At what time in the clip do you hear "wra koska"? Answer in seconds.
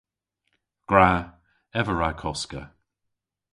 1.95-2.61